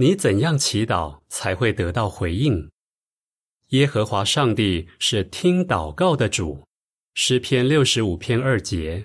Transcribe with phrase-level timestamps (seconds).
[0.00, 2.70] 你怎样祈祷才会得到回应？
[3.70, 6.62] 耶和华上帝是听祷告的主。
[7.14, 9.04] 诗篇六十五篇二节，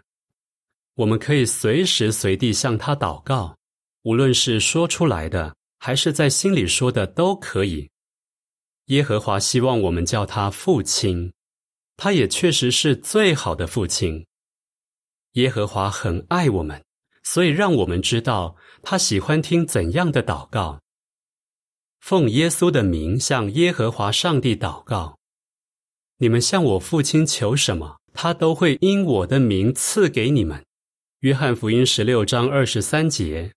[0.93, 3.57] 我们可以随时随地向他祷告，
[4.03, 7.89] 无论是说出来的，还是在心里说的，都可以。
[8.85, 11.33] 耶和华希望我们叫他父亲，
[11.97, 14.23] 他也确实是最好的父亲。
[15.31, 16.79] 耶和华很爱我们，
[17.23, 20.82] 所以让我们知道他喜欢听怎样的祷告。
[22.03, 25.17] 奉耶稣的名向耶和华上帝祷告。
[26.17, 30.65] 你们向我父亲求什么，他都会因我的名赐给你们。
[31.21, 33.53] 约翰福音十六章二十三节。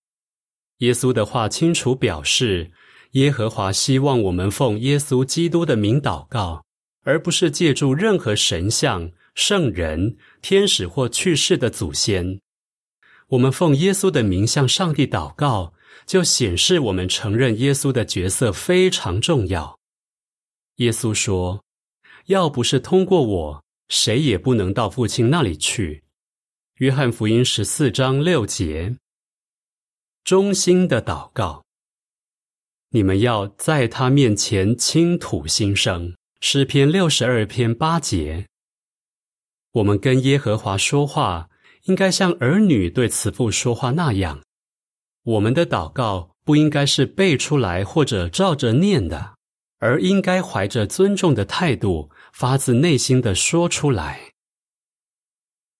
[0.77, 2.71] 耶稣的话清楚表示，
[3.11, 6.63] 耶和华希望我们奉耶稣基督的名祷告，
[7.03, 12.39] 而不是借助任何神像、圣人、天使或去世的祖先。
[13.27, 15.73] 我们奉耶稣的名向上帝祷告。
[16.07, 19.77] 就显示我们承认耶稣的角色非常重要。
[20.77, 21.63] 耶稣说
[22.27, 26.03] ：“要不是通过我，谁也不能到父亲那里去。”
[26.79, 28.95] 约翰福音十四章六节。
[30.23, 31.63] 衷心的祷告，
[32.89, 36.15] 你们要在他面前倾吐心声。
[36.39, 38.45] 诗篇六十二篇八节。
[39.71, 41.49] 我们跟耶和华说话，
[41.83, 44.41] 应该像儿女对慈父说话那样。
[45.27, 49.35] 我们的祷告不应该是背出来或者照着念的，
[49.79, 54.31] 而应该怀着尊重的态度，发自内心的说出来，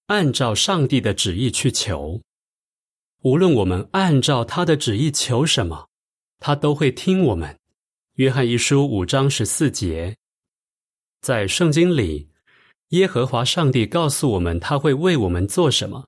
[0.08, 2.20] 按照上帝的旨意去求。
[3.22, 5.88] 无论我们按照他的旨意求什么，
[6.39, 7.58] 他都会听我们。
[8.16, 10.17] 约翰一书五章十四节，
[11.22, 12.30] 在圣经里，
[12.89, 16.06] 耶和华上帝告诉我们他会为我们做什么，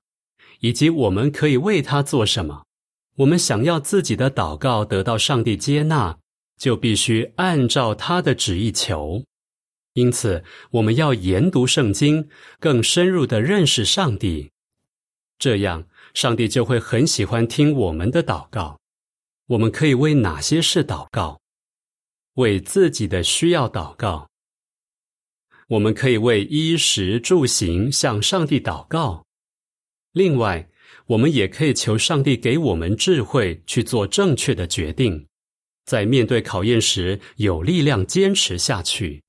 [0.58, 2.66] 以及我们可以为他做什么。
[3.20, 6.18] 我们想要自己的祷告得到上帝接纳，
[6.56, 9.22] 就必须按照他的旨意求。
[9.92, 14.50] 因此，我们要研读圣经，更深入的认识上帝。
[15.38, 18.78] 这样，上帝就会很喜欢听我们的祷告。
[19.48, 21.38] 我们可以为哪些事祷告？
[22.36, 24.30] 为自己的需要祷告。
[25.66, 29.26] 我们可以为衣食住行向上帝祷告。
[30.12, 30.69] 另外，
[31.10, 35.26] 我们也可以求上帝给我们智慧去做正确的决定，
[35.84, 39.24] 在面对考验时有力量坚持下去。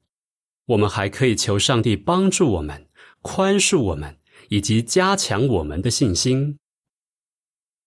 [0.68, 2.88] 我们还可以求上帝帮助我们、
[3.24, 4.20] 宽恕我们，
[4.50, 6.60] 以及加强我们的信心。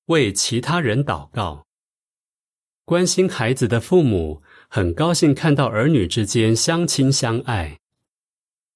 [0.07, 1.65] 为其他人祷告，
[2.85, 7.79] 关心孩子的父母很高兴看到儿女之间相亲相爱。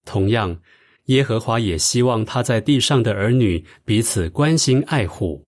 [0.05, 0.63] 同样。
[1.09, 5.43] 耶和华也希望他在地上的儿女彼此关心爱护，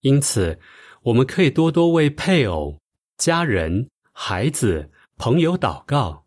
[0.00, 0.58] 因此
[1.02, 2.76] 我们可以多多为配偶、
[3.16, 6.26] 家人、孩子、朋友祷告。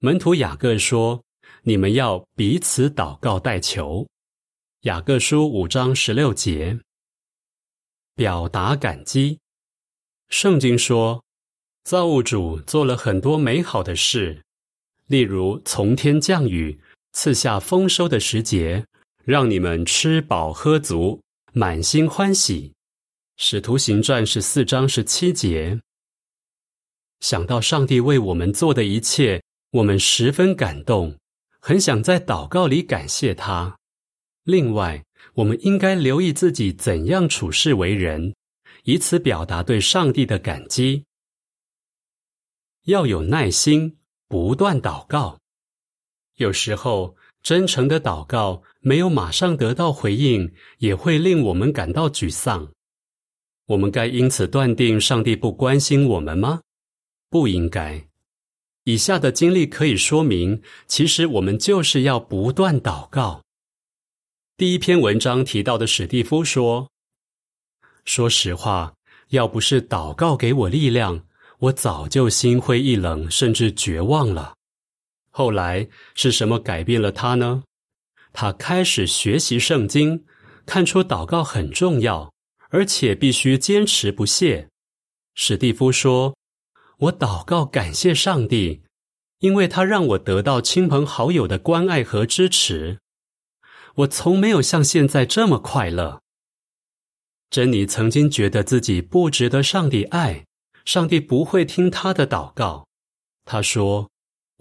[0.00, 1.22] 门徒雅各说
[1.62, 4.08] ：“你们要彼此祷告代求。”
[4.82, 6.80] 雅各书五章十六节，
[8.16, 9.38] 表达感激。
[10.28, 11.22] 圣经说，
[11.84, 14.42] 造物主做了很多美好的事，
[15.06, 16.80] 例如从天降雨。
[17.12, 18.84] 赐下丰收的时节，
[19.24, 21.20] 让你们吃饱喝足，
[21.52, 22.72] 满心欢喜。
[23.36, 25.80] 使徒行传十四章十七节。
[27.20, 31.16] 想到上帝为我们做的一切，我们十分感动，
[31.60, 33.78] 很想在祷告里感谢他。
[34.44, 38.34] 另外，我们应该留意自己怎样处事为人，
[38.84, 41.04] 以此表达对上帝的感激。
[42.86, 45.41] 要有耐心，不断祷告。
[46.36, 52.72] 有时候，真诚的祷告没有马上得到回应，也会令我们感到沮丧。
[53.66, 56.60] 我们该因此断定上帝不关心我们吗？
[57.30, 58.06] 不应该。
[58.84, 63.42] 以下的经历可以说明，其实我们就是要不断祷告。
[64.56, 66.90] 第一篇文章提到的史蒂夫说
[68.04, 68.94] ：“说实话，
[69.28, 71.24] 要不是祷告给我力量，
[71.58, 74.54] 我早就心灰意冷，甚至绝望了。”
[75.34, 77.64] 后来是什么改变了他呢？
[78.34, 80.26] 他开始学习圣经，
[80.66, 82.30] 看出祷告很重要，
[82.68, 84.68] 而且必须坚持不懈。
[85.34, 86.36] 史蒂夫说
[87.08, 88.82] ：“我祷告感谢上帝，
[89.38, 92.98] 因为他让我得到亲朋好友的关爱和支持。
[93.94, 96.20] 我从没有像现在这么快乐。”
[97.48, 100.44] 珍妮曾经觉得自己不值得上帝爱，
[100.84, 102.86] 上帝不会听他的祷告。
[103.46, 104.11] 他说。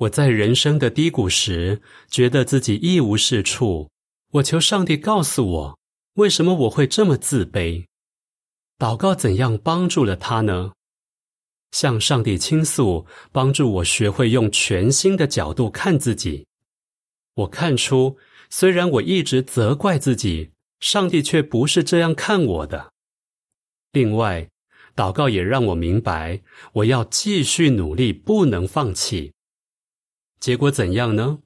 [0.02, 3.92] 我在人生的低谷时，觉得自己一无是处。
[4.32, 5.80] 我求上帝告诉我，
[6.16, 7.86] 为什么我会这么自卑？
[8.80, 10.72] 祷告怎样帮助了他呢？
[11.72, 16.48] 向上帝倾诉，帮助我学会用全新的角度看自己。
[17.36, 18.18] 我看出，
[18.50, 20.50] 虽然我一直责怪自己，
[20.80, 22.92] 上帝却不是这样看我的。
[23.92, 24.50] 另外，
[24.96, 26.42] 祷告也让我明白，
[26.74, 29.32] 我要继续努力，不能放弃。
[30.42, 31.40] 结果怎样呢？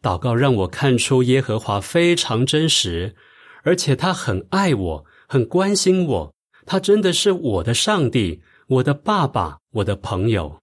[0.00, 3.16] 祷告让我看出耶和华非常真实，
[3.64, 6.34] 而且他很爱我，很关心我。
[6.66, 10.60] 他真的是我的上帝，我的爸爸，我的朋友。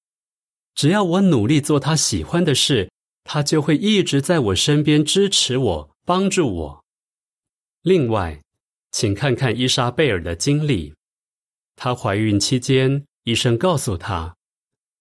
[0.75, 2.89] 只要我努力做他喜欢的事，
[3.23, 6.83] 他就会一直在我身边支持我，帮助我。
[7.81, 8.39] 另外，
[8.91, 10.93] 请看看伊莎贝尔的经历。
[11.75, 14.35] 她怀孕期间，医生告诉她，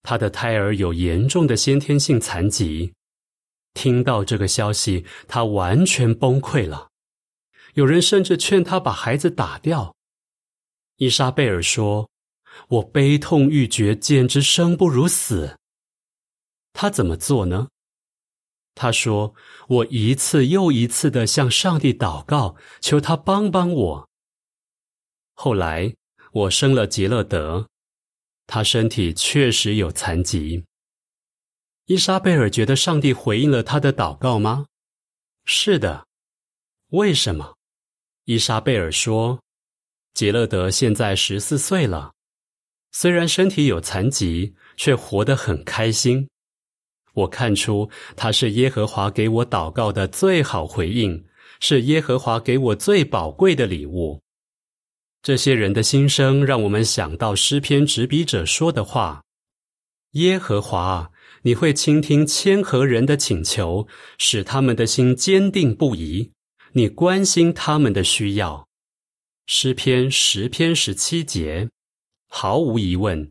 [0.03, 2.93] 他的胎儿有严重的先天性残疾。
[3.73, 6.89] 听到这个消息，他完全崩溃了。
[7.75, 9.95] 有人甚至劝他把孩子打掉。
[10.97, 12.09] 伊莎贝尔说
[12.69, 15.57] ：“我悲痛欲绝，简直生不如死。”
[16.73, 17.67] 他怎么做呢？
[18.75, 19.33] 他说
[19.67, 24.09] ：“我一次又一次的向上帝祷告，求他帮帮我。”
[25.35, 25.93] 后来。
[26.31, 27.67] 我生了杰勒德，
[28.51, 30.63] 他身体确实有残疾。
[31.85, 34.65] 伊莎贝尔觉得上帝回应了他的祷告吗？
[35.45, 36.07] 是的。
[36.87, 37.55] 为什么？
[38.25, 39.39] 伊莎贝尔说
[40.15, 42.11] ：“杰勒德现在十四岁了，
[42.91, 46.27] 虽然身体有残疾，却活得很开心。
[47.13, 51.23] 我看出他是耶和华给我祷告的最好回应，
[51.59, 54.19] 是耶和华给我最宝贵的礼物。”
[55.21, 59.23] 这些人的心声，让我们想到诗篇执笔者说的话
[60.11, 61.11] ：“耶和华，
[61.41, 63.87] 你会倾听谦和人的请求，
[64.17, 66.31] 使他们的心坚定不移。
[66.71, 68.67] 你关心他们的需要。”
[69.45, 71.69] 诗篇十篇十七节，
[72.29, 73.29] 毫无疑问，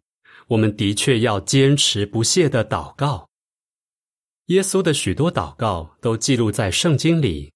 [0.49, 3.29] 我们的确要坚持不懈的祷告。
[4.46, 7.52] 耶稣的许多祷告都记录在圣经里，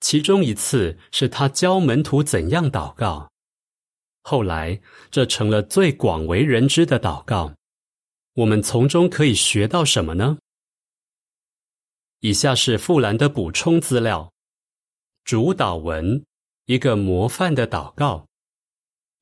[0.00, 3.30] 其中一次是他教门徒怎样祷告。
[4.30, 4.78] 后来，
[5.10, 7.54] 这成了最广为人知的祷告。
[8.34, 10.36] 我们从中可以学到什么呢？
[12.20, 14.30] 以下是富兰的补充资料：
[15.24, 16.22] 主祷文，
[16.66, 18.26] 一个模范的祷告。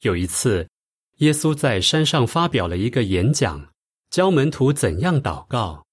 [0.00, 0.68] 有一次，
[1.18, 3.72] 耶稣在山上发表了一个演讲，
[4.10, 5.86] 教门徒怎样祷告。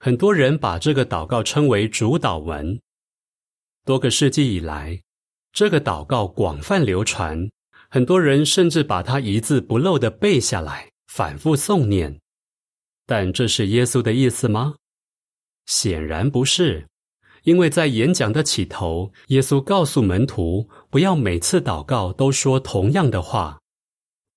[0.00, 2.80] 很多人把这个祷告称为主祷文。
[3.84, 5.00] 多个世纪以来，
[5.52, 7.48] 这个祷告广泛流传。
[7.94, 12.18] 很多人甚至把它一字不漏的背下来，反复诵念。
[13.04, 14.76] 但这是耶稣的意思吗？
[15.66, 16.88] 显然不是，
[17.42, 23.60] 因为在演讲的起头，耶稣告诉门徒不要每次祷告都说同样的话。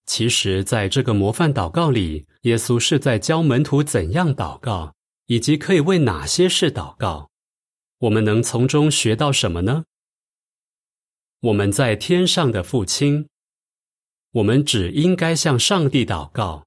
[0.06, 4.94] 其实，在这个模范祷告里，耶稣是在教门徒怎样祷告，
[5.28, 7.30] 以及可以为哪些事祷告。
[8.00, 9.86] 我们能从中学到什么呢？
[11.40, 13.30] 我们在天上的父亲。
[14.36, 16.66] 我们只应该向上帝祷告，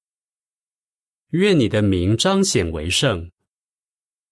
[1.33, 3.31] 愿你的名彰显为圣。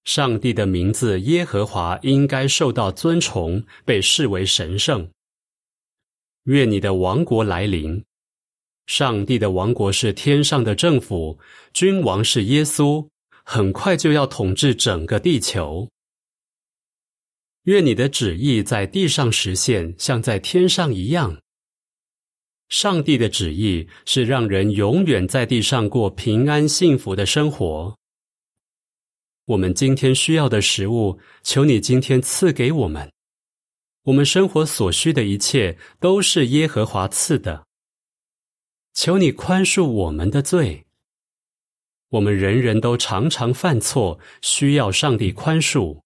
[0.04, 5.10] 上帝的名字耶和华应该受到尊崇，被视为神圣。
[6.44, 8.02] 愿你的王国来临。
[8.86, 11.38] 上帝的王国是天上的政府，
[11.74, 13.06] 君王是耶稣，
[13.44, 15.90] 很快就要统治整个地球。
[17.64, 21.42] 愿你的旨意在地上实现，像在天上一样。
[22.68, 27.96] 上帝的旨意是让人永远在地上过平安幸福的生活。
[29.44, 33.12] 我们今天需要的食物，求你今天赐给我们。
[34.02, 37.64] 我们生活所需的一切都是耶和华赐的。
[38.94, 40.86] 求你宽恕我们的罪。
[42.08, 46.00] 我们人人都常常犯错，需要上帝宽恕。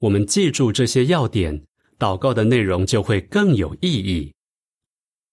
[0.00, 1.64] 我们记住这些要点，
[1.98, 4.33] 祷告的内容就会更有意义。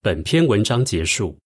[0.04, 1.41] 本篇文章结束。